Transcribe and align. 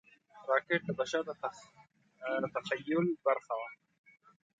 راکټ 0.49 0.81
د 0.85 0.89
بشر 0.99 1.21
د 2.43 2.45
تخیل 2.53 3.07
برخه 3.27 3.53
وه 3.59 3.69